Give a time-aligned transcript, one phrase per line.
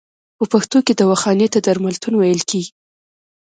[0.37, 2.71] په پښتو کې دواخانې ته درملتون ویل کیږی.